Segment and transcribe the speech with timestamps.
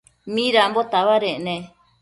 [0.33, 1.55] Midambo tabadec ne?